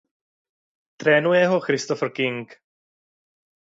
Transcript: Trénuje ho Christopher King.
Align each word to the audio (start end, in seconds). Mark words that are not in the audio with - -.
Trénuje 0.97 1.45
ho 1.47 1.59
Christopher 1.59 2.11
King. 2.11 2.47